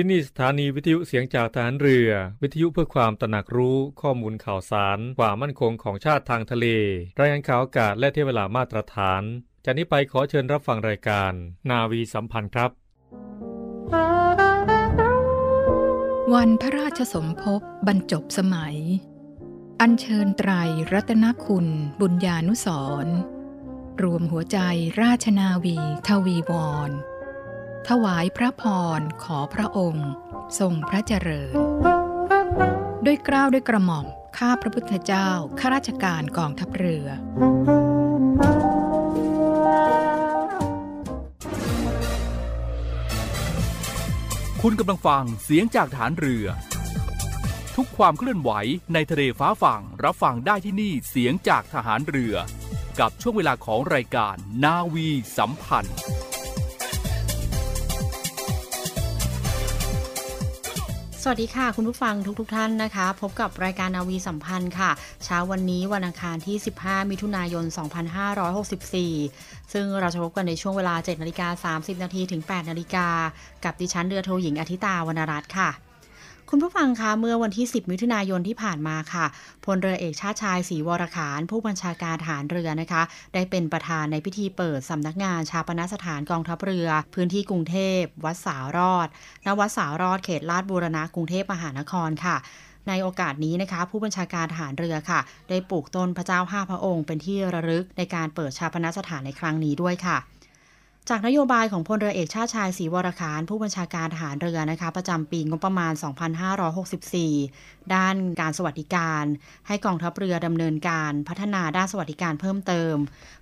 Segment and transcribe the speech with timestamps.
[0.00, 2.10] ที่นี่สถานีวิทยุเสียงจากฐานเรือ
[2.42, 6.66] วิทยุเพื่อความตระหนักรู้ข้อมูลข่าวสาร ความมั่นคงของชาติทางทะเล
[7.20, 9.22] รายงานข่าวอากาศและเทเวลามาตรฐาน
[9.64, 11.32] จากนี้ไปขอเชิญรับฟังรายการ
[11.70, 12.70] นาวีสัมพันธ์ครับ
[16.34, 18.76] วันพระราชสมภพบรรจบสมัย
[19.80, 20.50] อัญเชิญไตร
[20.92, 21.66] รัตนคุณ
[22.00, 22.68] บุญญานุส
[23.04, 23.06] ร
[24.02, 24.58] รวมหัวใจ
[25.00, 25.76] ราชนาวี
[26.06, 26.52] ทวีว
[26.90, 26.92] ร
[27.94, 28.64] ถวายพระพ
[28.98, 30.10] รขอพระองค์
[30.58, 31.54] ทรงพระเจริญ
[33.06, 34.06] ด้วยกล้าวด้วยกระหม่อม
[34.38, 37.06] ข้าพระพุทธเจ้าข้าราชการกองทัพเรือ
[44.62, 46.46] คุณกำลังฟังเสียงจากฐานเรือ
[47.76, 48.50] ทุกความเคลื่อนไหว
[48.94, 52.34] ในทะเลฟ้าฝั่งรับฟังได้ที่นี่เสียงจากทหารเรือ
[53.00, 54.34] กับช่วงเวลาของรายการ
[54.64, 55.98] นาวีสัมพันธ์
[61.22, 64.90] สวัสดีค่ะ คุณผู้ฟังทุกๆทท่านนะคะ พบกับรายการนาวีสัมพันธ์ค่ะ
[65.24, 67.64] เช้าวันนี้วันอังคารที่ 15 มิถุนายน
[68.88, 73.08] 2564 ซึ่งเราจะพบกันในช่วงเวลา 7 นาฬิกา 30 นาทีถึง 8 นาฬิกา
[73.64, 75.70] กับดิฉันเรือโทหญิงอธิตาวรรณรัตน์ค่ะ
[76.52, 79.26] คุณผู้ฟังคะเมื่อวันที่ 10 มิถุนายนที่ผ่านมาค่ะ
[79.64, 83.02] พลเรือเอกชาติชายศรีวรขาน ผู้บัญชาการฐานเรือนะคะ
[83.34, 89.08] ได้เป็นประธานในพิธีเปิดสำนักงานชาปนสถานกองทัพเรือ พื้นที่กรุงเทพ วัดสาวรอด
[89.46, 92.36] ณวัดสาวรอดเขตลาดบูรณะกรุงเทพมหานครค่ะ
[92.88, 100.18] ในโอกาสนี้นะคะ ผู้บัญชาการทหารเรือค่ะ ได้ปลูกต้นพระเจ้าห้าพระองค์เป็นที่ระลึกในการเปิดชาปนสถานในครั้งนี้ด้วยค่ะ
[101.10, 105.92] จากนโยบายของพลเรือเอกชาติชายศรีวรขานผู้บัญชาการทหารเรือนะคะประจำปีงบประมาณ
[107.12, 109.24] 2564 ด้านการสวัสดิการ
[109.66, 112.94] ให้กองทัพเรือดำเนินการพัฒนาด้านสวัสดิการเพิ่มเติม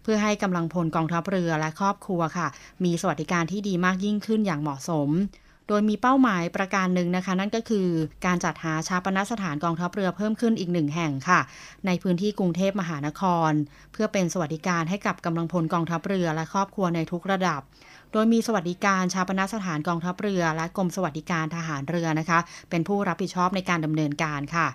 [0.03, 2.49] เพื่อให้กำลังพลกองทัพเรือและครอบครัวค่ะ
[2.85, 5.09] มีสวัสดิการที่ดีมากยิ่งขึ้นอย่างเหมาะสม
[5.69, 7.89] โดยมีเป้าหมายประการหนึ่งนะคะ นั่นก็คือ
[8.27, 11.41] การจัดหาชาปนสถานกองทัพเรือเพิ่มขึ้นอีกหนึ่งแห่งค่ะ
[11.87, 13.53] ในพื้นที่กรุงเทพมหานคร
[13.93, 17.61] เพื่อเป็นสวัสดิการให้กับกำลังพลกองทัพเรือและครอบครัวในทุกระดับ
[18.13, 22.39] โดยมีสวัสดิการชาปนสถานกองทัพเรือ และกรมสวัสดิการทหารเรือนะคะ
[22.71, 24.67] เป็นผู้รับผิดชอบในการดำเนินการค่ะ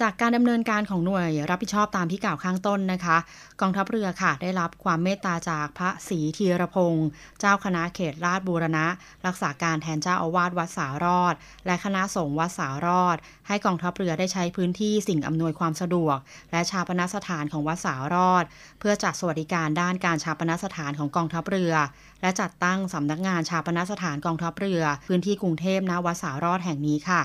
[0.00, 3.16] จากการดำเนินการของหน่วยรับผิดชอบตามที่กล่าวข้างต้นนะคะ
[3.60, 7.08] กองทัพเรือค่ะ ได้รับความเมตตาจากพระศรีธีรพงศ์
[7.40, 8.86] เจ้าคณะเขตราชบูรณะ
[9.26, 11.34] รักษาการแทนเจ้าอาวาสวัดสารอด
[11.66, 13.16] และคณะสงฆ์วัดสารอด
[13.48, 16.18] ให้กองทัพเรือได้ใช้พื้นที่สิ่งอำนวยความสะดวก
[16.52, 18.44] และชาปนสถานของวัดสารอด
[18.78, 21.74] เพื่อจัดสวัสดิการด้านการชาปนสถานของกองทัพเรือ
[22.22, 27.22] และจัดตั้งสำนักงานชาปนสถานกองทัพเรือ พื้นที่กรุงเทพณวัดสารอดแห่งนี้ค่ะ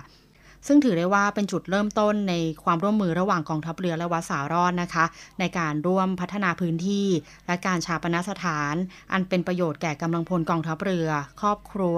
[0.67, 5.05] ซึ่งถือได้ว่าเป็นจุดเริ่มต้นในความร่วมมือระหว่างกองทัพเรือและวัดสารอดนะคะ
[5.39, 7.07] ในการร่วมพัฒนาพื้นที่
[7.47, 8.75] และการชาปนสถาน
[9.11, 11.09] อันเป็นประโยชน์แก่กำลังพลกองทัพเรือ
[11.41, 11.97] ครอบครัว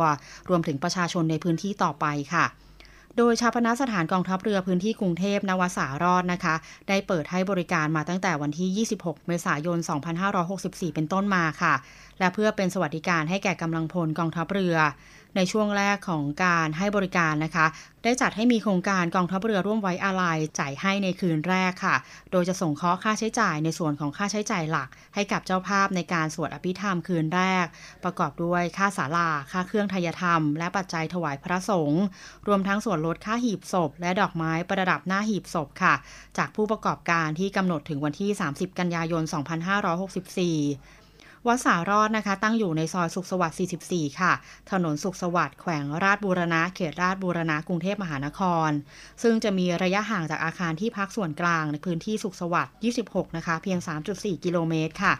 [0.49, 2.05] รวมถึงประชาชนในพื้นที่ต่อไป
[2.35, 2.45] ค่ะ
[3.19, 6.55] โดยชาปนสถานกองทัพเรือพื้นที่กรุงเทพนวสารอดนะคะ
[6.89, 9.77] ได้เปิดให้บริการมาตั้งแต่วันที่ 26 เมษายน
[10.35, 11.73] 2564 เป็นต้นมาค่ะ
[12.19, 14.75] และเพื่อเป็นสวัสดิการให้แก่กำลังพลกองทัพเรือ
[15.35, 17.65] ในช่วงแรกของการให้บริการนะคะ
[18.03, 21.95] ได้จัดให้มีโครงการกองทัพเรือร่วมไว้อาลัยจ่ายให้ในคืนแรกค่ะ
[22.31, 27.65] โดยจะส่งเคาะค่าใช้จ่ายในส่วนของค่าใช้จ่ายหลัก ให้กับเจ้าภาพในการสวดอภิธรรมคืนแรก
[28.03, 32.03] ประกอบด้วยค่าศาลา ค่าเครื่องทยธรรม และปัจจัยถวายพระสงฆ์
[32.47, 35.93] รวมทั้งส่วนลดค่าหีบศพ และดอกไม้ประดับหน้าหีบศพค่ะ
[36.37, 40.94] จากผู้ประกอบการที่กำหนดถึงวันที่ 30 กันยายน 2564
[41.47, 43.57] วัดสารอดนะคะ ตั้งอยู่ในซอยสุขสวัสดิ์
[43.89, 44.33] 44 ค่ะ
[44.71, 48.69] ถนนสุขสวัสดิ์แขวงราชบูรณะเขตราชบูรณะกรุงเทพมหานคร
[49.23, 52.73] ซึ่งจะมีระยะห่างจากอาคารที่พักส่วนกลางในพื้นที่สุขสวัสดิ์
[53.05, 53.79] 26 นะคะ เพียง
[54.11, 55.13] 3.4 กิโลเมตรค่ะ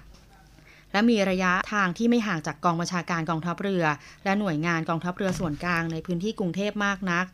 [0.92, 3.86] และมีระยะทางที่ไม่ห่างจากกองบัญชาการกองทัพเรือ
[4.24, 7.26] และหน่วยงานกองทัพเรือส่วนกลางในพื้นที่กรุงเทพมากนัก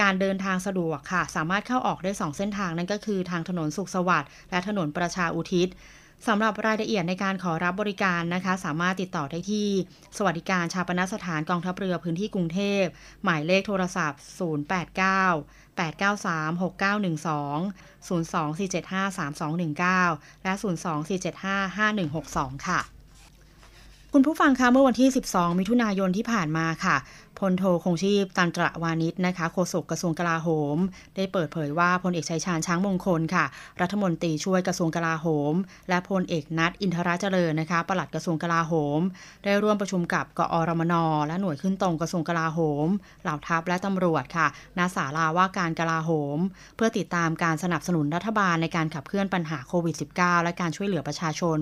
[0.00, 5.68] การเดินทางสะดวกค่ะ สามารถเข้าออกได้ 2 เส้นทางนั่นก็คือทางถนนสุขสวัสดิ์และถนนประชาอุทิศ
[6.26, 9.68] สำหรับรายละเอียดในการขอรับบริการนะคะ สามารถติดต่อได้ที่
[10.16, 12.82] สวัสดิการชาปนสถานกองทัพเรือพื้นที่กรุงเทพ
[13.24, 14.20] หมายเลขโทรศัพท์
[15.20, 17.60] 089 893 6912
[18.08, 20.52] 02475 3219 และ
[21.20, 21.78] 02475
[22.18, 22.93] 5162 ค่ะ
[24.16, 26.96] คุณผู้ฟังคะเมื่อวันที่ 12 มิถุนายนที่ผ่านมาค่ะ
[27.38, 30.76] พลโทคงชีพตันตระวานิชนะคะโฆษกกระทรวงกลาโหม
[31.16, 33.44] ได้เปิดเผยว่าพลเอกชัยชาญช้างมงคลค่ะ
[33.80, 35.54] รัฐมนตรีช่วยกระทรวงกลาโหม
[35.88, 39.00] และพลเอกนัทอินทราเจริญนะคะปลัดกระทรวงกลาโหม
[39.44, 40.94] ได้ร่วมประชุมกับกอรมน
[41.26, 42.86] และหน่วยขึ้นตรงกระทรวงกลาโหม
[43.22, 44.46] เหล่าทัพและตำรวจค่ะ
[44.78, 46.38] ณศาลาว่าการกลาโหม
[46.76, 51.60] เพื่อติดตามการสนับสนุนรัฐบาลในการขับเคลื่อนปัญหาโควิด -19 และการช่วยเหลือประชาชน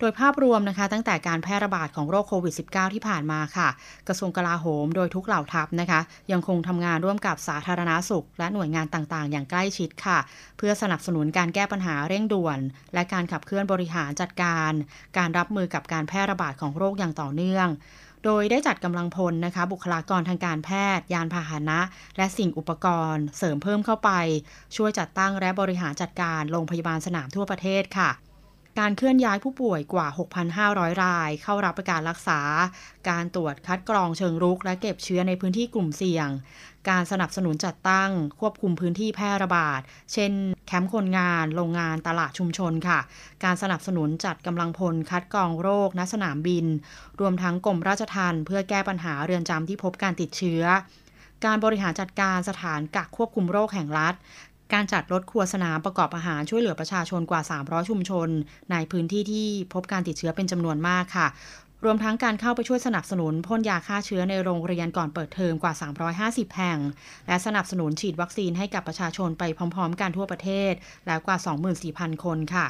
[0.00, 3.68] โดยภาพรวมนะคะ ตั้งแต่การแพร่ระบาดของโรคโควิด -19 ที่ผ่านมาค่ะ
[4.08, 6.00] กระทรวงกลาโหมโดยทุกเหล่าทัพนะคะ
[6.32, 10.18] ยังคงทำงานร่วมกับสาธารณาสุข และหน่วยงานต่างๆ อย่างใกล้ชิดค่ะ
[10.58, 12.58] เพื่อสนับสนุนการแก้ปัญหาเร่งด่วน
[12.94, 14.72] และการขับเคลื่อนบริหารจัดการ
[15.18, 17.68] การรับมือกับการแพร่ระบาดของโรคอย่างต่อเนื่อง
[18.24, 21.80] โดยได้จัดกำลังพลนะคะ บุคลากรทางการแพทย์ ยานพาหนะ
[22.16, 24.10] และสิ่งอุปกรณ์ เสริมเพิ่มเข้าไป
[24.76, 28.10] ช่วยจัดตั้งและบริหารจัดการโรงพยาบาลสนามทั่วประเทศค่ะ
[28.78, 30.06] การเคลื่อนย้ายผู้ป่วยกว่า
[30.54, 32.40] 6,500 ราย เข้ารับการรักษา
[33.08, 36.28] การตรวจคัดกรองเชิงรุก และเก็บเชื้อในพื้นที่กลุ่มเสี่ยง
[36.90, 39.80] การสนับสนุนจัดตั้ง ควบคุมพื้นที่แพร่ระบาด
[40.12, 40.32] เช่น
[40.66, 43.00] แคมป์คนงาน โรงงาน ตลาดชุมชนค่ะ
[43.44, 46.66] การสนับสนุนจัดกำลังพลคัดกรองโรค ณ สนามบิน
[47.20, 50.64] รวมทั้งกรมราชทัณฑ์เพื่อแก้ปัญหาเรือนจำที่พบการติดเชื้อ
[51.46, 54.14] การบริหารจัดการสถานกักควบคุมโรคแห่งรัฐ
[54.72, 58.28] การจัดรถครัวสนามประกอบอาหารช่วยเหลือประชาชนกว่า 300 ชุมชน
[58.72, 61.28] ในพื้นที่ที่พบการติดเชื้อเป็นจำนวนมากค่ะ
[61.84, 65.72] รวมทั้งการเข้าไปช่วยสนับสนุนพ่นยาฆ่าเชื้อในโรงเรียนก่อนเปิดเทอมกว่า
[66.18, 66.78] 350 แห่ง
[67.26, 70.72] และสนับสนุนฉีดวัคซีนให้กับประชาชนไปพร้อม ๆ กันทั่วประเทศ
[71.06, 71.36] แล้วกว่า
[71.80, 72.66] 24,000 คนค่ะ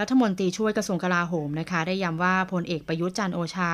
[0.00, 3.72] รัฐมนตรีช่วยกระทรวงกลาโหมนะคะ ได้ย้ำว่าพลเอกประยุทธ์จันโอชา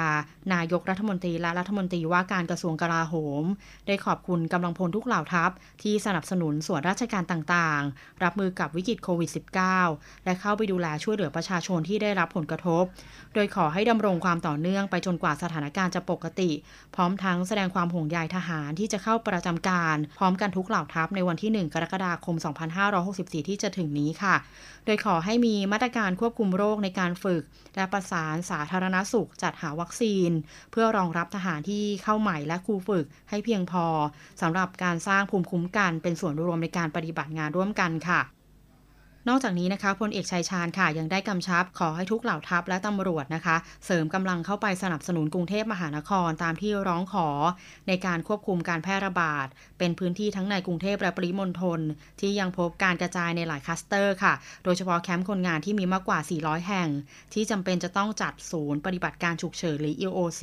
[0.55, 3.44] นายกรัฐมนตรีและรัฐมนตรีว่าการกระทรวงกลาโหม
[3.87, 5.50] ได้ขอบคุณกำลังพลทุกเหล่าทัพ
[5.82, 9.31] ที่สนับสนุนส่วนราชการต่างๆ รับมือกับวิกฤตโควิด
[9.78, 12.84] -19 และเข้าไปดูแลช่วยเหลือประชาชนที่ได้รับผลกระทบ
[13.34, 16.50] โดยขอให้ดำรงความต่อเนื่องไปจนกว่าสถานการณ์จะปกติ
[16.94, 22.37] พร้อมทั้งแสดงความห่วงใยทหารที่จะเข้าประจำการ พร้อมกันทุกเหล่าทัพในวันที่ 1 กรกฎาคม
[22.93, 24.34] 2564 ที่จะถึงนี้ค่ะ
[24.87, 27.43] โดยขอให้มีมาตรการควบคุมโรคในการฝึก
[27.77, 30.31] และประสานสาธารณสุขจัดหาวัคซีน
[30.71, 33.87] เพื่อรองรับทหารที่เข้าใหม่และครูฝึกให้เพียงพอ
[34.41, 38.21] สำหรับการสร้างภูมิคุ้มกันเป็นส่วนรวมในการปฏิบัติงานร่วมกันค่ะ
[39.28, 43.56] นอกจากนี้นะคะพลเอกชัยชาญค่ะยังได้กำชับ ขอให้ทุกเหล่าทัพและตำรวจนะคะ
[43.87, 47.28] เสริมกำลังเข้าไปสนับสนุนกรุงเทพมหานครตามที่ร้องขอ
[47.88, 49.46] ในการควบคุมการแพร่ระบาด
[49.78, 51.81] เป็นพื้นที่ทั้งในกรุงเทพและปริมณฑล
[52.20, 54.34] ที่ยังพบการกระจายในหลายคลัสเตอร์ค่ะ
[54.64, 56.88] โดยเฉพาะแคมป์คนงานที่มีมากกว่า 400 แห่ง
[57.34, 60.43] ที่จำเป็นจะต้องจัดศูนย์ปฏิบัติการฉุกเฉินหรือ EOC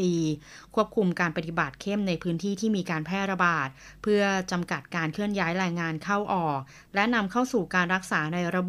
[0.76, 3.68] ควบคุมการปฏิบัติเข้มในพื้นที่ที่มีการแพร่ระบาด
[4.04, 4.22] เพื่อ
[4.52, 6.60] จำกัดการเคลื่อนย้ายแรงงานเข้าออก
[6.96, 8.67] และนำเข้าสู่การรักษาในระบบ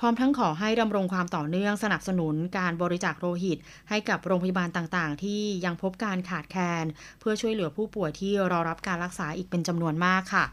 [0.00, 3.58] พร้อมทั้งขอให้ดำรงความต่อเนื่องสนับสนุนการบริจาคโลหิต
[3.88, 6.84] ให้กับโรงพยาบาลต่างๆ ที่ยังพบการขาดแคลน
[7.20, 10.44] เพื่อช่วยเหลือผู้ป่วยที่รอรับการรักษาอีกเป็นจำนวนมากค่ะ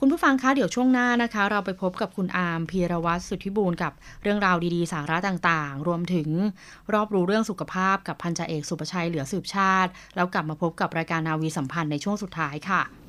[0.00, 3.92] คุณผู้ฟังคะเดี๋ยวช่วงหน้านะคะ เราไปพบกับคุณอาร์มพีรวัตรสุทธิบูรณ์กับ
[4.22, 6.28] เรื่องราวดีๆ สาระต่างๆ รวมถึง
[6.94, 13.03] รอบรู้เรื่องสุขภาพกับพันจ่าเอกสุประชัยเหลือสืบชาติ แล้วกลับมาพบกับรายการนาวีสัมพันธ์ในช่วงสุดท้ายค่ะ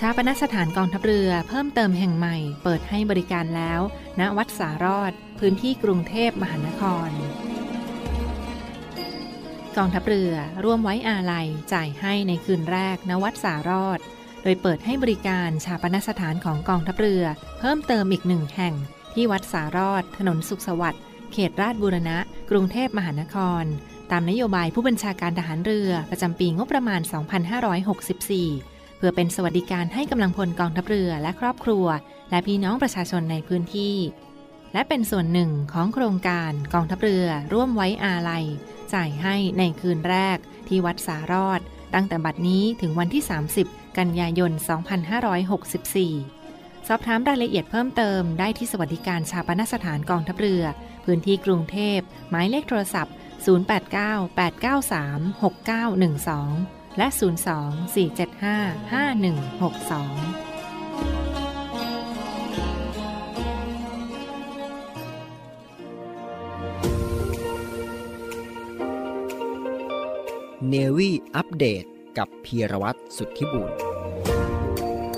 [0.00, 3.80] ชาปนสถานกองทัพเรือเพิ่มเติมแห่งใหม่ เปิดให้บริการแล้ว
[4.20, 7.10] ณวัดสารอด พื้นที่กรุงเทพมหานคร
[9.76, 10.32] กองทัพเรือ
[10.64, 13.98] ร่วมไว้อาลัยจ่ายให้ในคืนแรก ณวัดสารอด
[14.42, 17.24] โดยเปิดให้บริการชาปนสถานของกองทัพเรือ
[17.60, 18.74] เพิ่มเติมอีกหนึ่งแห่ง
[19.14, 21.02] ที่วัดสารอด ถนนสุขสวัสดิ์
[21.32, 22.18] เขตราชบูรณะ
[22.50, 23.64] กรุงเทพมหานคร
[24.10, 31.86] ตามนโยบายผู้บัญชาการทหารเรือประจำปีงบประมาณ 2564 เพื่อเป็นสวัสดิการให้กำลังพลกองทัพเรือและครอบครัว
[32.30, 33.96] และพี่น้องประชาชนในพื้นที่
[34.72, 38.44] และเป็นส่วนหนึ่งของโครงการกองทัพเรือร่วมไว้อาลัย
[38.92, 41.60] จ่ายให้ในคืนแรกที่วัดสารอด
[41.94, 43.22] ตั้งแต่บัดนี้ถึงวันที่
[43.60, 44.52] 30 กันยายน
[45.30, 50.62] 2564 สอบถามรายละเอียดเพิ่มเติมได้ที่สวัสดิการชาปนสถานกองทัพเรือ
[51.04, 51.98] พื้นที่กรุงเทพ
[52.30, 57.18] หมายเลขโทรศัพท์ 089 893 6912 และ 02
[57.94, 57.96] 475
[58.92, 60.56] 5162
[70.70, 71.84] เนวี่อัปเดต
[72.18, 73.70] กับพีรวัตรสุทธิบุญ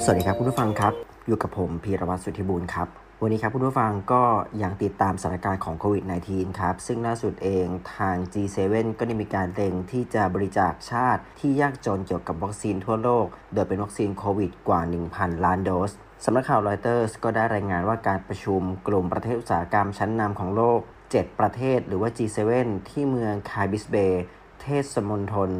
[0.03, 0.93] สวัสดีครับคุณผู้ฟังครับ
[1.27, 4.23] อยู่กับผมพีรวัตรสุทธิบุญครับ วันนี้ครับคุณผู้ฟังก็
[4.63, 8.59] ยังติดตามสถานการณ์ของโควิด -19 ครับ ซึ่งล่าสุดเองทาง G7
[8.99, 14.81] ก็ได้มีการเล็งที่จะบริจาคชาติที่ยากจนเกี่ยวกับวัคซีนทั่วโลก โดยเป็นวัคซีนโควิดกว่า
[15.13, 15.91] 1,000 ล้านโดส
[16.25, 22.41] สำนักข่าวรอยเตอร์สก็ได้รายงานว่าการประชุมกลุ่มประเทศอุตสาหกรรมชั้นนำของโลก 7 ประเทศหรือว่า G7
[22.89, 24.25] ที่เมืองคาร์บิสเบย์
[24.61, 25.51] เทศมณฑล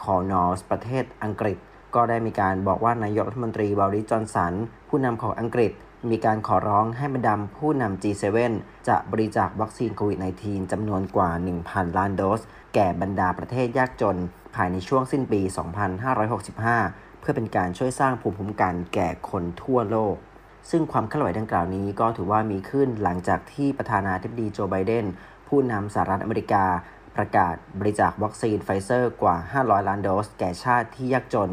[0.00, 1.58] คอร์นวอลล์ประเทศอังกฤษ
[1.94, 4.52] ก็ได้มีการบอกว่านายกรัฐมนตรีบอริสจอห์นสัน
[4.88, 5.72] ผู้นำของอังกฤษ
[6.08, 8.26] มีการขอร้องให้บรรดาผู้นำ G7
[8.88, 11.30] จะบริจาควัคซีนโควิด -19 จำนวนกว่า
[11.64, 12.40] 1,000 ล้านโดส
[12.74, 14.16] แก่บรรดาประเทศยากจน
[14.54, 15.40] ภายในช่วงสิ้นปี
[16.30, 20.16] 2565 เพื่อเป็นการช่วยสร้างภูมิคุ้มกันแก่คนทั่วโลก
[20.70, 25.06] ซึ่งความเคลื่อนไหวดังกล่าวนี้ก็ถือว่ามีขึ้นหลังจากที่ประธานาธิบดีโจไบเดน
[25.48, 26.64] ผู้นำสหรัฐอเมริกา
[27.16, 31.50] ประกาศบริจาควัคซีนไฟเซอร์กว่า 500 ล้านโดส แก่ชาติที่ยากจน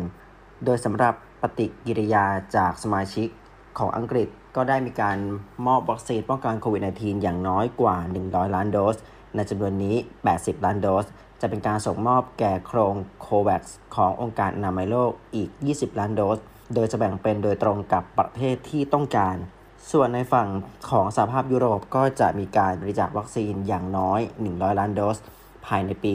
[0.66, 2.26] โดยสำหรับปฏิกิริยา
[2.56, 3.30] จากสมาชิก
[3.80, 5.18] ของอังกฤษก็ได้มีการ
[5.68, 7.96] มอบวัคซีนป้องกันโควิด -19 อย่างน้อยกว่า
[8.28, 8.98] 100 ล้านโดส
[9.36, 9.96] ในจำนวนนี้
[10.32, 11.06] 80 ล้านโดส
[11.42, 13.62] จะเป็นการส่งมอบแก่โครงการโคแวกซ์
[13.96, 16.40] ขององค์การอนามัยโลกอีก 20 ล้านโดส
[16.74, 19.36] โดยจะแบ่งเป็นโดยตรงกับประเทศที่ต้องการ
[19.92, 20.48] ส่วนในฝั่ง
[20.90, 24.20] ของสหภาพยุโรปก็จะมีการบริจาควัคซีนอย่างน้อย
[24.50, 25.18] 100 ล้านโดส
[25.66, 26.14] ภายในปี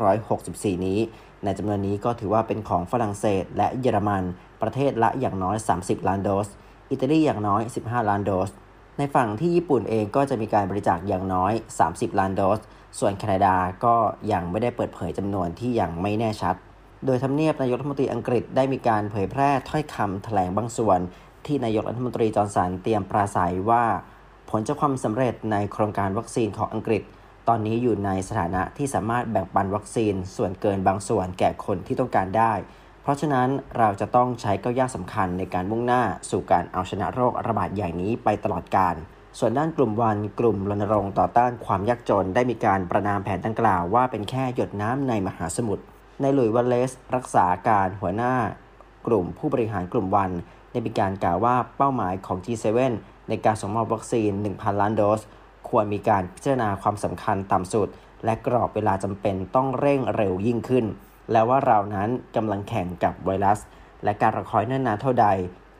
[0.00, 0.98] 2564 นี้
[1.44, 4.22] ในจำนวนนี้ก็ถือว่าเป็นของฝรั่งเศสและเยอรมัน
[4.62, 6.48] ประเทศละอย่างน้อย 30 ล้านโดส
[6.90, 8.50] อิตาลีอย่างน้อย 15 ล้านโดส
[8.98, 11.52] ในฝั่งที่ญี่ปุ่นเองก็จะมีการบริจาคอย่างน้อย
[11.86, 12.60] 30 ล้านโดส
[12.98, 13.96] ส่วนแคนาดาก็
[14.32, 16.54] ยังไม่ได้เปิดเผยจำนวนที่ยังไม่แน่ชัด
[17.06, 20.98] โดยทำเนียบนายกรัฐมนตรีอังกฤษได้มีการเผยแพร่ถ้อยคำแถลงบางส่วน
[21.46, 23.84] ที่นายกรัฐมนตรีจอห์นสันเตรียมปราศัยว่า
[24.50, 27.02] ผลจากความสำเร็จในโครงการวัคซีนของอังกฤษ
[27.48, 32.52] ตอนนี้อยู่ในสถานะที่สามารถแบ่งปันวัคซีนส่วนเกินบางส่วนแก่คนที่ต้องการได้
[33.02, 38.96] เพราะฉะนั้นเราจะต้องใช้ก้าวย่างสำคัญในการมุ่งหน้าสู่การเอาชนะโรคระบาดใหญ่นี้ไปตลอดกาล
[39.38, 45.84] ส่วนด้านกลุ่มวันกลุ่มรณรงค์ต่อต้านความยากจนได้มีการประนามแผนดังกล่าวว่าเป็นแค่หยดน้ำในมหาสมุทร
[46.20, 48.34] ในหลุยวัลเลส รักษาการหัวหน้า
[49.06, 50.30] กลุ่มผู้บริหารกลุ่มวัน
[50.70, 52.92] ได้มีการกล่าวว่าเป้าหมายของ G7
[53.28, 55.20] ในการส่งมอบวัคซีน 1,000 ล้านโดส
[55.68, 57.88] ควรมีการพิจารณาความสำคัญต่ำสุด
[58.24, 60.86] และกรอบเวลาจำเป็นต้องเร่งเร็วยิ่งขึ้น
[61.32, 63.58] และว่าเรานั้นกำลังแข่งกับไวรัส
[64.04, 65.26] และการระคอยนานๆเท่าใด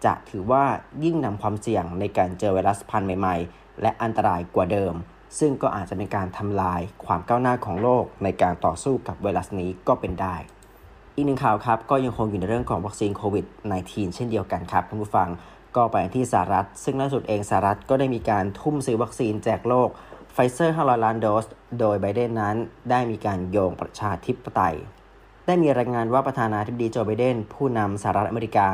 [0.04, 0.64] จะถือว่า
[1.04, 4.94] ยิ่งนำความเสี่ยงในการเจอไวรัสพันธุ์ใหม่ ๆ และอันตรายกว่าเดิม
[5.38, 10.36] ซึ่งก็อาจจะเป็นการทำลายความก้าวหน้าของโลกในการต่อสู้กับไวรัสนี้ก็เป็นได้
[11.16, 13.46] อีกหนึ่งข่าวครับก็ยังคงอยู่ในเรื่องของวัคซีนโควิด
[13.80, 15.28] -19 เช่นเดียวกันครับท่านผู้ฟัง
[15.76, 19.88] ก็ไปที่สหรัฐ ซึ่งล่าสุดเองสหรัฐก็ได้มีการทุ่มซื้อวัคซีนแจกโลก
[20.32, 21.46] ไฟเซอร์ 500 ล้านโดส
[21.80, 22.56] โดยไบเดนนั้น
[22.90, 24.76] ได้มีการโยงประชาธิปไตย
[25.50, 28.68] ได้มีรายงานว่าประธานาธิบดีโจไบเดน ผู้นำสหรัฐอเมริกา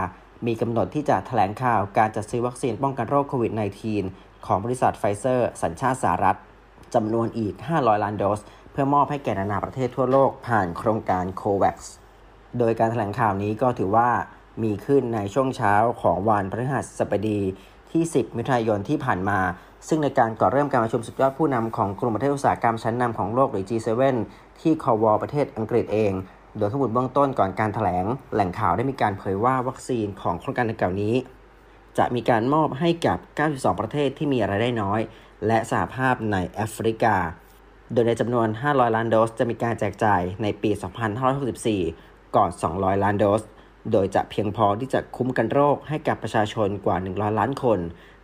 [0.47, 3.53] มีกำหนดที่จะแถลงข่าวการจัดซื้อวัคซีนป้องกันโรคโควิด
[3.99, 6.39] -19 ของบริษัทไฟเซอร์ สัญชาติสหรัฐ
[6.95, 8.41] จำนวนอีก 500 ล้านโดส
[8.73, 11.77] เพื่อมอบให้แก่นานาประเทศทั่วโลกผ่านโครงการโคแวกซ์
[12.59, 14.09] โดยการแถลงข่าวนี้ก็ถือว่า
[14.63, 17.41] มีขึ้นในช่วงเช้าของวันพฤหัสบดี
[17.91, 19.39] ที่ 10 มิถุนายนที่ผ่านมา
[19.89, 24.17] ซึ่งในการก่อเริ่มการประชุมสุดยอดผู้นำของกลุ่มประเทศอุตสาหกรรมชั้นนำของโลกหรือ G7
[24.61, 26.13] ที่คอวอประเทศอังกฤษเอง
[26.59, 31.15] โดยข้อมูลเบื้องต้นก่อนการถแถลง แหล่งข่าวได้มีการเผยว่าวัคซีนของโครงการดังกล่าวนี้
[31.99, 33.19] จะมีการมอบให้กับ
[33.51, 35.01] 92 ประเทศที่มีรายได้น้อย
[35.47, 37.17] และสหภาพในแอฟริกา
[37.93, 40.71] โดยในจำนวน 500 ล้านโดส จะมีการแจกจ่ายในปี
[41.53, 43.43] 2564 ก่อน 200 ล้านโดส
[43.93, 47.79] โดยจะเพียงพอที่จะคุ้มกันโรคให้กับประชาชนกว่า 100 ล้านคน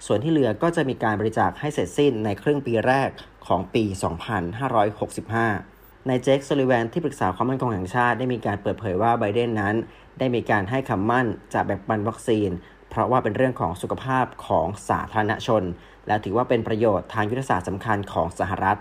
[0.07, 3.09] ส่วนที่เหลือก็จะมีการบริจาคให้เสร็จสิ้นในครึ่งปีแรก
[3.47, 5.72] ของปี 2565
[6.09, 9.75] นายเจคซูลิแวนที่ปรึกษาความมั่นคงแห่งชาติได้มีการเปิดเผยว่าไบเดนนั้น
[10.19, 12.51] ได้มีการให้คำมั่นจะแบ่งปันวัคซีน
[12.91, 15.63] เพราะว่าเป็นเรื่องของสุขภาพของสาธารณชน
[16.07, 18.79] และถือว่าเป็นประโยชน์ทางยุทธศาสตร์สำคัญของสหรัฐ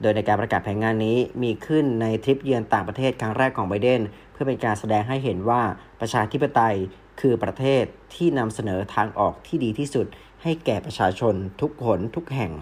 [0.00, 4.00] โดยในการประกาศแผนงานนี้มีขึ้นในทริปเยือนต่างประเทศครั้งแรกของไบเดน
[4.32, 5.62] เพื่อเป็นการแสดงให้เห็นว่า
[6.00, 6.76] ประชาธิปไตย
[7.20, 10.06] คือประเทศที่นำเสนอทางออกที่ดีที่สุด
[10.42, 12.52] ให้แก่ประชาชนทุกคนทุกแห่ง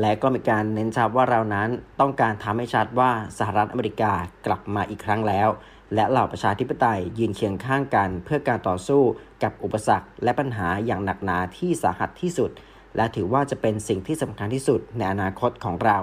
[0.00, 1.68] และก็มีการเน้นชัดว่าเรานั้น
[2.00, 4.12] ต้องการทำให้ชัดว่าสหรัฐอเมริกา
[4.46, 5.48] กลับมาอีกครั้งแล้ว
[5.94, 9.02] และเหล่าประชาธิปไตยยืนเคียงข้างกัน เพื่อการต่อสู้
[9.42, 12.50] กับอุปสรรค และปัญหาอย่างหนักหนาที่สาหัสที่สุด
[12.96, 15.98] และถือว่าจะเป็นสิ่งที่สำคัญที่สุดในอนาคตของเรา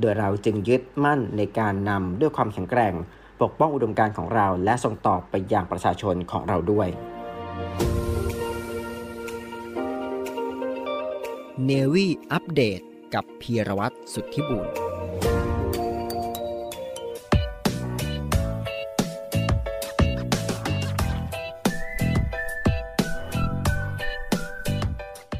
[0.00, 2.94] โดยเราจึงยึดมั่นในการนำด้วยความแข็งแกร่ง
[3.42, 6.88] ปกป้องอุดมการณ์ของเรา และส่งต่อไปยังประชาชนของเราด้วย
[11.64, 12.80] เนวี่อัปเดต
[13.14, 14.66] กับพีรวัตรสุทธิบุญ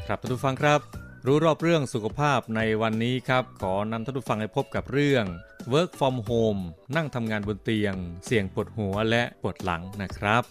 [0.07, 0.79] ครับท่านผู้ฟังครับ
[1.25, 5.25] รู้รอบเรื่องสุขภาพในวันนี้ครับ ขอนำท่านผู้ฟังให้พบกับเรื่อง
[5.73, 6.61] Work from Home
[6.95, 10.43] นั่งทำงานบนเตียง เสี่ยงปวดหัวและปวดหลังนะครับ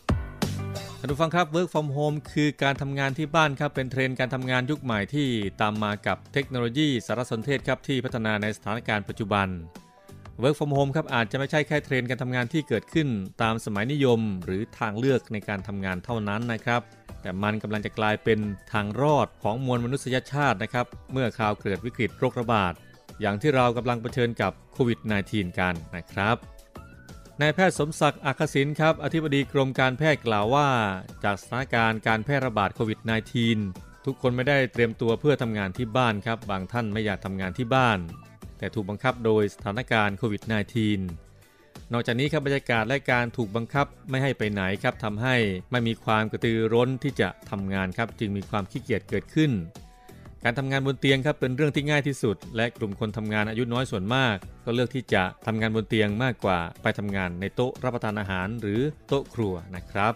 [1.05, 5.29] ท่านผู้ฟังครับ Work from Home คือการทำงานที่บ้านครับ เป็นเทรนด์การทำงานยุคใหม่ที่
[5.61, 9.49] ตามมากับเทคโนโลยีสารสนเทศครับที่พัฒนาในสถานการณ์ปัจจุบัน
[10.43, 13.09] Work from Home ครับอาจจะไม่ใช่แค่เทรนด์การทำงานที่เกิดขึ้น
[13.43, 16.81] ตามสมัยนิยม หรือทางเลือกในการทำงานเท่านั้นนะครับ
[17.23, 18.39] แต่มันกำลังจะกลายเป็น
[18.73, 22.73] ทางรอดของมวลมนุษยชาตินะครับ เมื่อข่าวเกิดวิกฤตโรคระบาด
[23.21, 26.37] อย่างที่เรากำลังเผชิญกับโควิด -19 กันนะครับ
[27.45, 30.69] นายแพทย์สมศักดิ์อักษินครับอธิบดีกรมการแพทย์กล่าวว่า
[31.25, 32.99] จากสถานการณ์การแพร่ระบาดโควิด
[33.53, 37.99] -19 ทุกคนไม่ได้เตรียมตัวเพื่อทำงานที่บ้านครับ บางท่านไม่อยากทำงานที่บ้าน
[38.59, 40.43] แต่ถูกบังคับโดยสถานการณ์โควิด
[41.19, 45.37] -19 นอกจากนี้ครับบรรยากาศและการถูกบังคับไม่ให้ไปไหนครับทำให้
[45.71, 49.51] ไม่มีความกระตือร้นที่จะทำงานครับ จึงมีความขี้เกียจเกิดขึ้น
[50.45, 60.15] การทำงานบนเตียงครับเป็นเรื่องที่ง่ายที่สุด และกลุ่มคนทำงานอายุน้อยส่วนมาก ก็เลือกที่จะทำงานบนเตียงมากกว่าไปทำงานในโต๊ะรับประทานอาหารหรือโต๊ะครัวนะครับ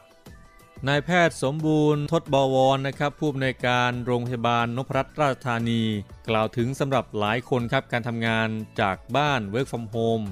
[0.89, 5.83] นายแพทย์สมบูรณ์ทศบวรนะครับผู้อำนวยการโรงพยาบาลนพรัตน์ราชธานี
[6.29, 8.49] กล่าวถึงสำหรับหลายคนครับการทำงาน
[8.81, 10.25] จากบ้าน work from home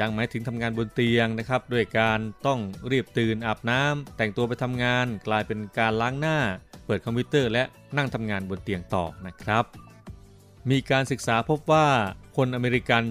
[0.00, 6.38] ยังหมายถึงทำงานบนเตียงนะครับด้วยการต้องรีบตื่นอาบน้ำแต่งตัวไปทำงานกลายเป็นการล้างหน้า
[6.90, 7.64] ปิดคอมพิวเตอร์และ
[7.96, 9.64] นั่งทำงานบนเตียงต่อนะครับ
[10.70, 11.86] มีการศึกษาพบว่า
[12.36, 13.02] คนอเมริกัน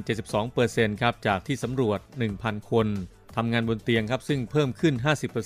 [0.48, 2.00] 72%ครับจากที่สำรวจ
[2.36, 2.88] 1,000 คน
[3.36, 4.94] ทำงานบนเตียงครับซึ่งเพิ่มขึ้น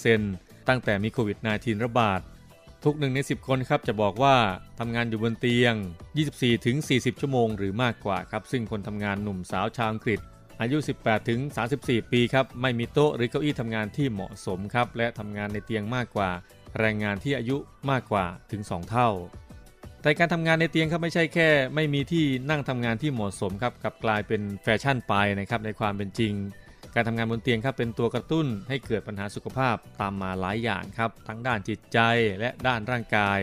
[0.07, 2.19] 50%ตั้งแต่มีโควิด -19 ระบาด
[2.83, 4.35] ทุกหนึ่งใน 10 คนครับจะบอกว่า
[4.79, 5.73] ทำงานอยู่บนเตียง
[6.47, 10.19] 24-40 ชั่วโมงหรือมากกว่าครับซึ่งคนทำงานหนุ่มสาวชาวอังกฤษ
[10.61, 11.39] อายุ 18 ถึง
[11.75, 16.29] 34 ปีครับ ไม่มีโต๊ะหรือเก้าอี้ทำงานที่เหมาะสมครับ และทำงานในเตียงมากกว่า
[16.79, 17.57] แรงงานที่อายุ
[17.89, 19.09] มากกว่าถึง 2 เท่า
[20.01, 26.33] แต่การทำงานในเตียงครับไม่ใช่แค่ ไม่มีที่นั่งทำงานที่เหมาะสมครับกับกลายเป็นแฟชั่นไปนะครับในความเป็นจริง
[26.95, 31.99] การทำงานบนเตียงครับเป็นตัวกระตุ้นให้เกิดปัญหาสุขภาพตามมาหลายอย่างครับ ทั้งด้านจิตใจ
[32.39, 33.39] และด้านร่างกาย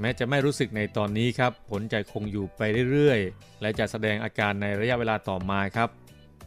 [0.00, 5.88] แม้จะไม่รู้สึกในตอนนี้ครับผลจะคงอยู่ไปเรื่อยๆ และจะแสดงอาการในระยะเวลาต่อมาครับ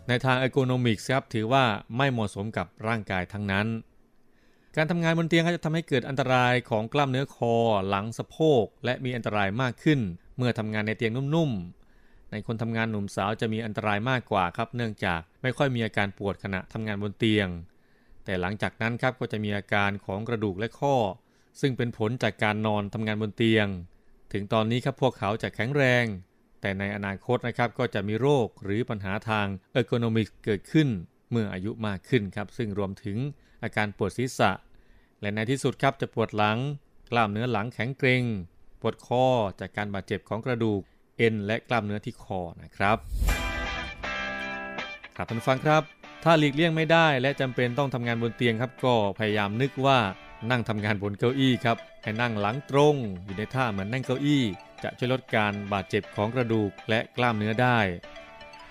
[0.08, 1.66] ในทางอโกโนมิกส์ครับถือว่า
[1.98, 3.68] ไม่เหมาะสมกับร่างกายทั้งนั้น
[4.80, 7.56] การทำงานบนเตียงก็จะทำให้เกิดอันตรายของกล้ามเนื้อคอ
[7.90, 10.00] หลังสะโพก และมีอันตรายมากขึ้น
[10.38, 17.48] เมื่อทำงานในเตียงนุ่มๆ ในคนทำงานหนุ่มสาวจะมีอันตรายมากกว่าครับ เนื่องจากไม่ค่อยมีอาการปวดขณะทำงานบนเตียง
[18.26, 20.96] แต่หลังจากนั้นครับก็จะมีอาการของกระดูกและข้อ
[21.62, 23.68] ซึ่งเป็นผลจากการนอนทำงานบนเตียง
[24.34, 26.06] ถึงตอนนี้ครับพวกเขาจะแข็งแรง
[26.62, 30.88] แต่ในอนาคตนะครับก็จะมีโรคหรือปัญหาทางเออร์โกนมิกเกิดขึ้น
[31.32, 33.18] เมื่ออายุมากขึ้นครับซึ่งรวมถึง
[33.64, 34.52] อาการปวดศีรษะ
[35.22, 36.58] และในที่สุดครับจะปวดหลัง
[37.12, 38.24] กล้ามเนื้อหลังแข็งเกร็ง
[38.82, 39.26] ปวดคอ
[39.60, 40.82] จากการบาดเจ็บของกระดูก
[41.18, 42.98] เอ็น และกล้ามเนื้อที่คอนะครับ
[45.16, 45.84] ครับท่านฟังครับ
[46.24, 50.00] ถ้าหลีกเลี่ยงไม่ได้ และจำเป็นต้องทำงานบนเตียงครับ ก็พยายามนึกว่า
[50.52, 54.44] นั่งทำงานบนเก้าอี้ครับ ให้นั่งหลังตรง อยู่ในท่าเหมือนนั่งเก้าอี้
[54.84, 57.80] จะช่วยลดการบาดเจ็บของกระดูกและกล้ามเนื้อได้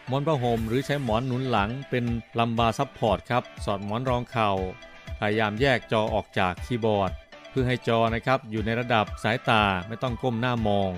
[0.08, 2.04] หมอนผ้าห่มหรือใช้หมอนหนุนหลังเป็น
[2.38, 4.50] lumbar support ครับ สอดหมอนรองเข่า
[5.20, 7.10] พยายามแยกจอออกจากคีย์บอร์ด
[7.50, 10.92] เพื่อให้จอนะครับอยู่ในระดับสายตาไม่ต้องก้มหน้ามอง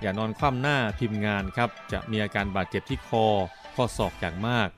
[0.00, 3.26] อย่านอนคว่ำหน้าพิมพ์งานครับ จะมีอาการบาดเจ็บที่คอ
[3.74, 4.68] ข้อศอกอย่างมาก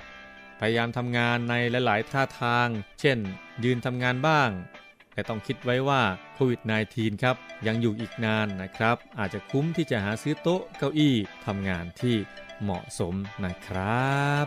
[0.61, 1.55] พยายามทำงานใน
[1.87, 2.69] หลายๆ ท่าทาง
[3.01, 3.19] เช่น
[3.65, 4.51] ยืนทำงานบ้าง
[5.13, 6.03] แต่ต้องคิดไว้ว่า
[6.35, 6.61] โควิด
[6.93, 11.15] -19 ครับยังอยู่อีกนานนะครับ อาจจะคุ้มที่จะหาซื้อโต๊ะเก้าอี้
[11.47, 12.17] ทำงานที่
[12.63, 14.47] เหมาะสมนะครับ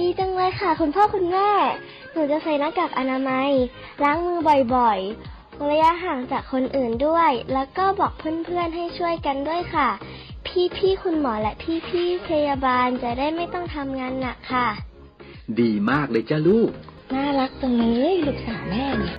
[0.00, 1.50] ดีจังเลยค่ะ คุณพ่อคุณแม่
[2.12, 3.50] หนูจะใส่หน้ากากอนามัย
[4.02, 4.38] ล้างมือ
[4.74, 9.88] บ่อยๆระยะห่างจากคนอื่นด้วย แล้วก็บอกเพื่อนๆให้ช่วยกันด้วยค่ะ
[10.76, 11.52] พี่ๆคุณหมอและ
[11.88, 14.68] พี่ๆพยาบาลจะได้ไม่ต้องทำงานหนักค่ะ
[15.60, 16.70] ดีมากเลยจ้าลูก
[17.14, 19.16] น่ารักจังเลยลูกสาวแม่เนี่ย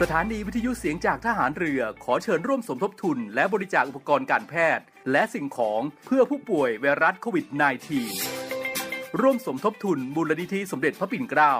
[0.00, 7.46] สถานีวิทยุเสียงจากทหารเรือขอเชิญร่วมสมทบทุน และบริจาคอุปกรณ์การแพทย์ และสิ่งของเพื่อผู้ป่วยไวรัสโควิด
[8.52, 11.54] -19 ร่วมสมทบทุนมูลนิธิสมเด็จพระปิ่นเกล้า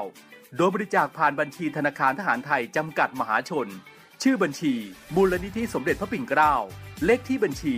[0.56, 3.68] โดยบริจาคผ่านบัญชีธนาคารทหารไทยจำกัดมหาชน
[4.22, 4.74] ชื่อบัญชี
[5.16, 6.54] มูลนิธิสมเด็จพระปิ่นเกล้า
[7.04, 7.76] เลขที่บัญชี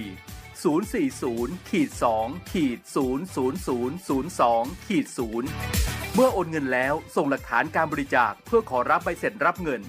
[0.64, 5.06] 040ขีด2ขีด00002ขีด
[5.60, 9.82] 0เมื่อโอนเงินแล้วส่งหลักฐานการบริจาคเพื่อขอรับใบเสร็จรับเงิน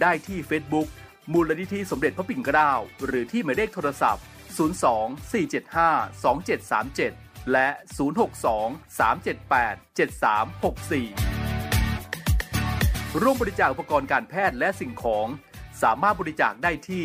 [0.00, 0.88] ได้ที่ Facebook
[1.32, 2.70] มูลนิธิสมเด็จพระปิ่นเกล้า
[3.06, 4.24] หรือที่หมายเลขโทรศัพท์
[4.58, 10.92] 02-475-2737 และ 062-378-7364
[13.22, 15.26] ร่วมบริจาคอุปกรณ์การแพทย์และสิ่งของ
[15.82, 17.04] สามารถบริจาคได้ที่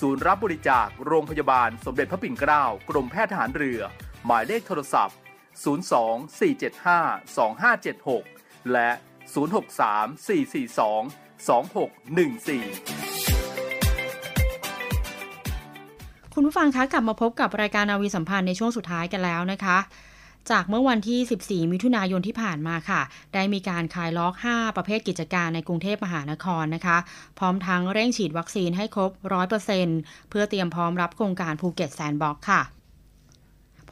[0.00, 3.80] ศูนย์รับบริจาคโรงพยาบาลสมเด็จพระปิ่นเกล้ากรมแพทย์ทหารเรือ
[4.26, 5.16] หมายเลขโทรศัพท์
[8.14, 8.90] 024752576 และ
[13.08, 13.11] 063-442-2614
[16.36, 19.78] คุณผู้ฟังคะกลับมาพบกับรายการนาวีสัมพันธ์ในช่วงสุดท้ายกันแล้วนะคะ
[20.50, 23.00] จากเมื่อวันที่ 14 มิถุนายนที่ผ่านมาค่ะ
[23.34, 26.98] ได้มีการคลายล็อก 5 ประเภทกิจการในกรุงเทพมหานครนะคะ
[27.38, 29.10] พร้อมทั้งเร่งฉีดวัคซีนให้ครบ
[29.70, 32.60] 100%เพื่อเตรียมพร้อมรับโครงการภูเก็ตแซนด์บ็อกซ์ค่ะ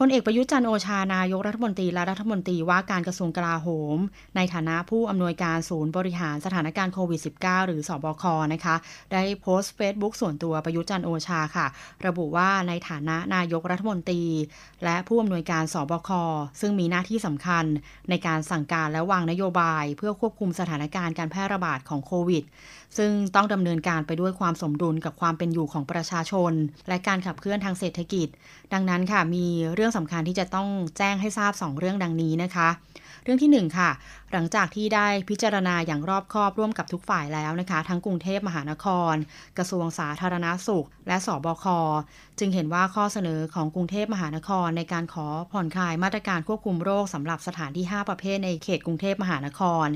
[0.03, 3.99] พลเอกประยุทธ์จันทร์โอชานายกรัฐมนตรีและรัฐมนตรีว่าการกระทรวงกลาโหม
[4.37, 8.77] ในฐานะผู้อำนวยการศูนย์บริหารสถานการณ์โควิด -19 หรือศบคนะคะ
[9.13, 11.67] ได้โพสต์เฟซบุ๊กส่วนตัวประยุทธ์จันทร์โอชาค่ะ
[12.07, 14.25] ระบุว่าในฐานะนายกรัฐมนตรี
[14.85, 16.11] และผู้อำนวยการศบค
[16.61, 17.65] ซึ่งมีหน้าที่สำคัญ
[18.11, 22.45] ในการสั่งการและวางนโยบาย เพื่อควบคุมสถานการณ์การแพร่ระบาดของโควิด
[22.99, 26.53] ซึ่งต้องดำเนินการไปด้วยความสมดุลกับความเป็นอยู่ของประชาชน
[26.89, 28.29] และการขับเคลื่อนทางเศรษฐกิจ
[28.73, 32.69] ดังนั้นค่ะมีเรื่องสำคัญที่จะต้องแจ้งให้ทราบ 2 เรื่องดังนี้นะคะ
[33.25, 33.91] เรื่องที่ 1 ค่ะ
[34.35, 39.15] หลังจากที่ได้พิจารณาอย่างรอบคอบร่วมกับทุกฝ่ายแล้วนะคะ ทั้งกรุงเทพมหานคร
[39.59, 41.65] กระทรวงสาธารณาสุข และสบค
[42.39, 49.87] จึงเห็นว่าข้อเสนอของกรุงเทพมหานครในการขอผ่อนคลายมาตรการควบคุมโรคสำหรับสถานที่ 5 ประเภทในเขตกรุงเทพมหานคร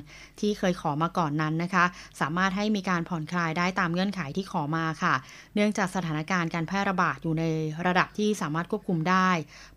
[0.40, 1.84] ที่เคยขอมาก่อนนั้นนะคะ
[2.20, 5.14] สามารถให้มีการผ่อนคลายได้ตามเงื่อนไขที่ขอมาค่ะ
[5.54, 7.44] เนื่องจากสถานการณ์การแพร่ระบาดอยู่ใน
[7.86, 9.30] ระดับที่สามารถควบคุมได้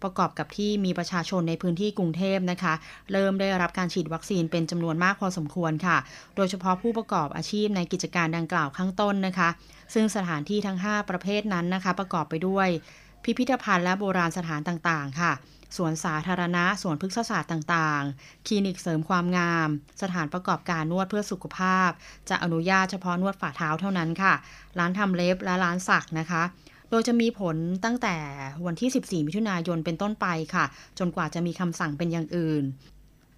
[0.04, 2.74] ประกอบกับที่มีประชาชนในพื้นที่กรุงเทพนะคะ
[3.12, 5.98] เริ่มได้รับการฉีดวัคซีนเป็นจำนวนมากพอสมควรค่ะ
[6.36, 9.50] โดยเฉพาะผู้ประกอบอาชีพในกิจการดังกล่าวข้างต้นนะคะ
[9.94, 12.68] ซึ่งสถานที่ทั้ง 5 ประเภทนั้นนะคะ ประกอบไปด้วย
[13.24, 15.34] พิพิธภัณฑ์และโบราณสถานต่างๆ ค่ะ
[15.78, 19.70] สวนสาธารณะสวนพฤกษศาสตร์ต่างๆ คลินิกเสริมความงาม
[20.02, 21.90] สถานประกอบการนวดเพื่อสุขภาพ
[22.30, 24.34] จะอนุญาตเฉพาะนวดฝ่าเท้าเท่านั้นค่ะ
[24.80, 26.44] ร้านทำเล็บและร้านสักนะคะ
[26.90, 27.56] โดยจะมีผล
[27.86, 28.16] ตั้งแต่
[28.66, 30.66] วันที่ 14 มิถุนายนเป็นต้นไปค่ะ
[31.00, 32.64] จนกว่าจะมีคำสั่งเป็นอย่างอื่น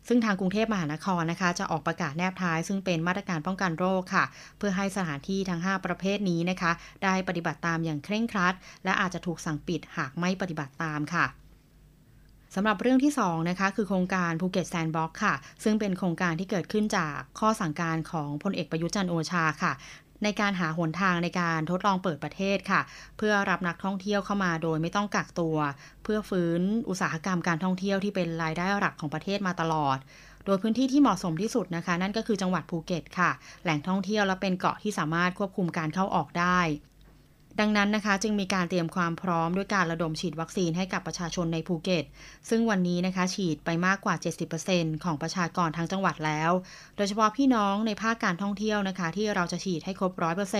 [0.10, 4.26] ซึ่งทางกรุงเทพมหานครนะคะ จะออกประกาศแนบท้าย ซึ่งเป็นมาตรการป้องกันโรคค่ะ
[4.58, 6.72] เพื่อให้สถานที่ทั้ง 5 ประเภทนี้นะคะ
[7.04, 11.26] ได้ปฏิบัติตามอย่างเคร่งครัด และอาจจะถูกสั่งปิดหากไม่ปฏิบัติตามค่ะ
[12.56, 19.74] สำหรับเรื่องที่2นะคะคือโครงการภูเก็ต Sandbox ค่ะ ซึ่งเป็นโครงการที่เกิดขึ้นจากข้อสั่งการของพลเอกประยุจันโอชาค่ะ
[20.24, 22.82] ในการหาหนทางในการทดลองเปิดประเทศค่ะ
[23.18, 25.58] เพื่อรับนักท่องเที่ยวเข้ามาโดยไม่ต้องกักตัว
[26.04, 29.98] เพื่อฟื้นอุตสาหกรรมการท่องเที่ยวที่เป็นรายได้หลักของประเทศมาตลอด
[30.46, 33.32] โดยพื้นที่ที่เหมาะสมที่สุดนะคะ นั่นก็คือจังหวัดภูเก็ตค่ะ
[33.64, 36.60] แหล่งท่องเที่ยวและเป็นเกาะที่สามารถควบคุมการเข้าออกได้
[37.60, 42.06] ดังนั้นนะคะจึงมีการเตรียมความพร้อมด้วยการระดมฉีดวัคซีนให้กับประชาชนในภูเก็ต
[42.50, 44.16] ซึ่งวันนี้นะคะฉีดไปมากกว่า
[44.60, 46.52] 70%ของประชากรทั้งจังหวัดแล้ว
[46.96, 50.12] โดยเฉพาะพี่น้องในภาคการท่องเที่ยวนะคะ ที่เราจะฉีดให้ครบ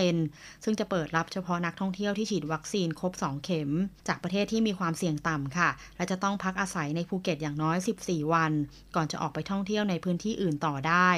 [0.08, 3.70] 100%ซึ่งจะเปิดรับเฉพาะนักท่องเที่ยวที่ฉีดวัคซีนครบ 2 เข็ม
[4.08, 8.52] จากประเทศที่มีความเสี่ยงต่ำค่ะ และจะต้องพักอาศัยในภูเก็ตอย่างน้อย 14 วัน
[8.94, 11.10] ก่อนจะออกไปท่องเที่ยวในพื้นที่อื่นต่อได้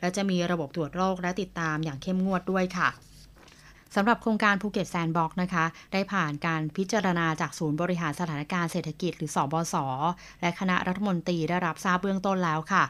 [0.00, 2.90] และจะมีระบบตรวจโรคและติดตามอย่างเข้มงวดด้วยค่ะ
[3.94, 9.74] สำหรับโครงการภูเก็ต Sandbox นะคะ ได้ผ่านการพิจารณาจากศูนย์บริหารสถานการณ์เศรษฐกิจหรือศบศ.
[10.40, 12.84] และคณะรัฐมนตรีได้รับทราบเบื้องต้นแล้วค่ะ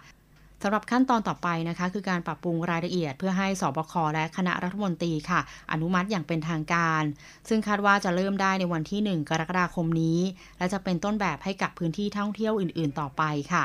[0.63, 5.41] สำหรับขั้นตอนต่อไปนะคะ คือการปรับปรุงรายละเอียดเพื่อให้สบคและคณะรัฐมนตรีค่ะ
[5.73, 7.03] อนุมัติอย่างเป็นทางการ
[7.49, 10.19] ซึ่งคาดว่าจะเริ่มได้ในวันที่ 1 กรกฎาคมนี้
[10.59, 13.65] และจะเป็นต้นแบบให้กับพื้นที่ท่องเที่ยวอื่น ๆ ต่อไปค่ะ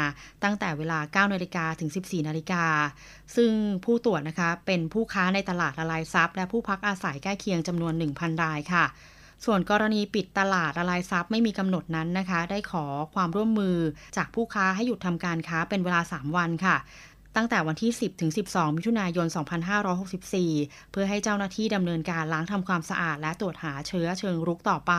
[0.44, 2.66] ตั้งแต่เวลา 9 นาฬิกาถึง 14 นาฬิกา
[3.36, 3.52] ซึ่ง
[3.86, 8.86] ผู้ตรวจนะคะ เป็นผู้ค้าในตลาดละลายซับและผู้พักอาศัยใกล้เคียงจำนวน 1,000 รายค่ะ
[9.46, 12.86] ส่วนกรณีปิดตลาดละลายซับไม่มีกำหนดนั้นนะคะ ได้ขอ
[13.16, 13.78] ความร่วมมือ
[14.18, 16.78] จากผู้ค้าให้หยุดทำการค้าเป็นเวลา 3 วันค่ะ
[17.42, 19.28] ตั้งแต่วันที่ 10 ถึง 12 มิถุนายน
[20.10, 24.94] 2564 เพื่อให้เจ้าหน้าที่ดำเนินการล้างทำความสะอาดและตรวจหาเชื้อเชิงรุกต่อไป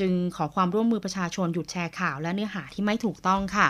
[0.00, 3.68] จึงขอความร่วมมือประชาชนหยุดแชร์ข่าวและเนื้อหาที่ไม่ถูกต้องค่ะ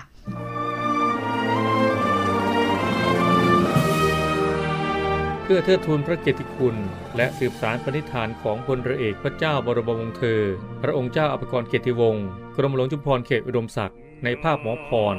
[5.43, 6.77] เพื่อเทิดทูนพระเกียรติคุณ
[7.17, 10.41] และสืบสารปณิธานของพลเรือเอกพระเจ้าบรมวงศ์เธอ
[10.83, 12.27] พระองค์เจ้าอภิกรเกียรติวงศ์
[12.57, 15.19] กรมหลวงจุฬาภรณ์เขตอุดมศักดิ์ในภาพหมอพร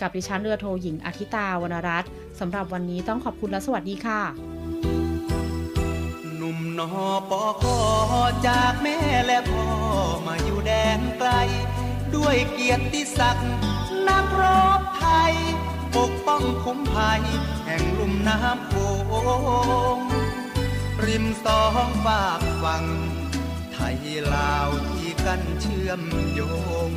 [0.00, 4.20] กับดิฉันเรือโทหญิงอาทิตาวรรณรัตน์สำหรับวันนี้ต้องขอบคุณและสวัสดีค่ะ
[6.36, 6.90] หนุ่มนอ
[7.30, 7.76] ปอคอ
[8.46, 9.66] จากแม่และพ่อ
[10.26, 11.30] มาอยู่แดนไกล
[12.16, 13.48] ด้วยเกียรติศักดิ์
[14.08, 14.42] นักร
[14.78, 15.34] บไทย
[15.96, 17.22] ปกป้องคุ้มภัย
[17.66, 18.74] แห่งลุ่มน้ำโข
[19.96, 19.98] ง
[21.06, 22.84] ริมสองฝากฝั่ง
[23.72, 23.98] ไทย
[24.34, 26.40] ลาวที่กันเชื่อมโย
[26.88, 26.90] ง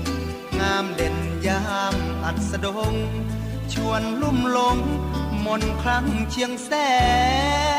[0.59, 2.93] งามเด่นยามอัดสดง
[3.73, 4.77] ชวนลุ่มลง
[5.45, 6.71] มนครั้งเชียงแส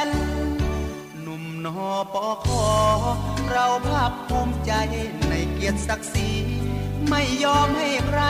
[0.07, 0.09] น
[1.21, 2.67] หนุ่มนอปอคอ
[3.49, 4.73] เราภาคภูมิใจ
[5.29, 6.31] ในเกียรติศักดิ์ศรี
[7.09, 8.21] ไม่ยอมให้ใคร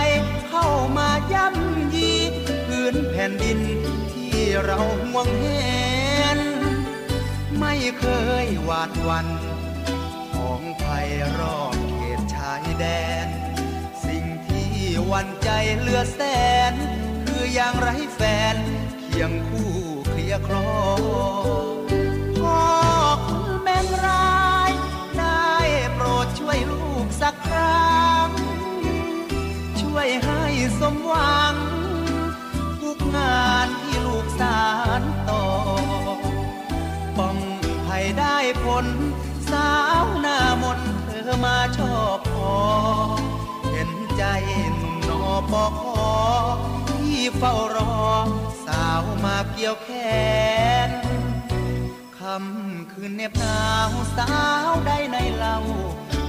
[0.48, 0.66] เข้า
[0.96, 2.13] มาย่ำยี
[2.92, 3.60] นแผ่นดิน
[4.12, 6.38] ที่เราห่วงเห็น
[7.58, 8.04] ไม่เค
[8.44, 9.26] ยหวาดวัน
[10.34, 12.86] ของภัยรอบเขตชายแด
[13.26, 13.28] น
[14.06, 14.70] สิ่งที่
[15.12, 16.20] วันใจเลือแส
[16.72, 16.74] น
[17.26, 18.20] คืออย่างไรแฟ
[18.54, 18.56] น
[19.00, 19.72] เคียงคู่
[20.08, 20.70] เคลียคลอ
[22.38, 22.62] พ่อ
[23.26, 24.72] คุณแม่ร้าย
[25.18, 25.50] ได้
[25.94, 28.28] โปรดช่วยลูกสักครั้ง
[29.80, 30.42] ช่วยให้
[30.80, 31.54] สมหวัง
[33.16, 34.62] งานที่ลูกสา
[35.00, 35.44] รต่อ
[37.18, 37.38] ป้อง
[37.86, 38.86] ภัยได้ผล
[39.50, 39.72] สา
[40.02, 42.54] วหน้ามนเธอมาชอบพอ
[43.72, 44.24] เห็นใจ
[44.76, 46.08] หนุ่มนอปอคอ
[46.90, 47.94] ที่เฝ้ารอ
[48.66, 49.90] สาวมาเกี่ยวแข
[50.88, 50.90] น
[52.18, 54.32] คำคืนเน็บหนาวสา
[54.68, 55.58] วได้ในเล่า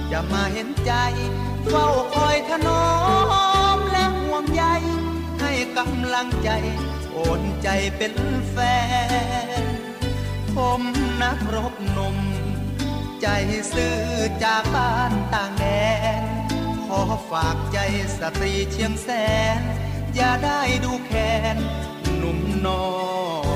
[0.08, 0.92] อย่ามาเห็นใจ
[1.70, 2.86] เฝ้าคอยถนอ
[3.76, 4.64] มและห่วงใย
[5.78, 6.50] กำลังใจ
[7.12, 8.14] โอนใจเป็น
[8.50, 8.56] แฟ
[9.62, 9.64] น
[10.54, 10.82] ผม
[11.22, 12.18] นักรบนม
[13.22, 13.28] ใจ
[13.72, 13.98] ซื่อ
[14.44, 15.64] จากบ้านต่างแด
[16.20, 16.22] น
[16.86, 17.78] ขอฝากใจ
[18.18, 19.08] สตรีเชียงแส
[19.58, 19.60] น
[20.14, 21.12] อย่าได้ดูแค
[21.54, 21.56] น
[22.16, 22.84] หนุ่มนอ